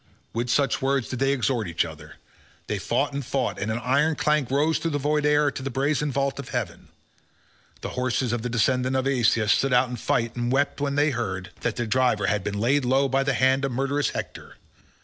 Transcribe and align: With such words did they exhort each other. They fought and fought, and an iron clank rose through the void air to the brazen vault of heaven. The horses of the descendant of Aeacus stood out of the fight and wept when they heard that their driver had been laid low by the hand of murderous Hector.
With 0.33 0.49
such 0.49 0.81
words 0.81 1.09
did 1.09 1.19
they 1.19 1.31
exhort 1.31 1.67
each 1.67 1.85
other. 1.85 2.15
They 2.65 2.79
fought 2.79 3.13
and 3.13 3.23
fought, 3.23 3.59
and 3.59 3.69
an 3.71 3.77
iron 3.77 4.15
clank 4.15 4.49
rose 4.49 4.79
through 4.79 4.89
the 4.89 4.97
void 4.97 5.27
air 5.27 5.51
to 5.51 5.61
the 5.61 5.69
brazen 5.69 6.11
vault 6.11 6.39
of 6.39 6.49
heaven. 6.49 6.87
The 7.81 7.89
horses 7.89 8.33
of 8.33 8.41
the 8.41 8.49
descendant 8.49 8.95
of 8.95 9.05
Aeacus 9.05 9.51
stood 9.51 9.73
out 9.73 9.89
of 9.89 9.97
the 9.97 9.97
fight 9.97 10.35
and 10.35 10.51
wept 10.51 10.81
when 10.81 10.95
they 10.95 11.11
heard 11.11 11.51
that 11.59 11.75
their 11.75 11.85
driver 11.85 12.25
had 12.25 12.43
been 12.43 12.59
laid 12.59 12.83
low 12.83 13.07
by 13.09 13.21
the 13.21 13.33
hand 13.35 13.63
of 13.63 13.73
murderous 13.73 14.09
Hector. 14.09 14.55